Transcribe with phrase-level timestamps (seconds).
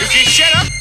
[0.00, 0.77] If you shut up.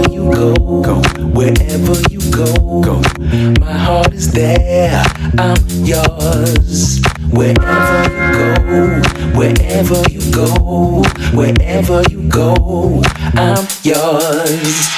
[0.00, 1.02] wherever you go, go.
[1.32, 3.02] Wherever you go, go.
[3.60, 5.02] My heart is there.
[5.38, 7.00] I'm yours.
[7.30, 9.02] Wherever you go,
[9.38, 13.02] wherever you go, wherever you go,
[13.34, 14.90] I'm yours.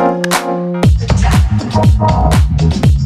[0.00, 2.99] Attack the drop